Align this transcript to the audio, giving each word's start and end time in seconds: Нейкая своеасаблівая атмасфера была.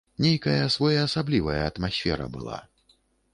Нейкая 0.23 0.63
своеасаблівая 0.75 1.59
атмасфера 1.67 2.25
была. 2.39 2.59